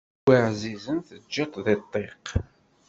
Wi 0.25 0.35
εzizen 0.47 0.99
teǧǧiḍ-t 1.07 1.55
di 1.65 1.75
ṭṭiq 1.81 2.25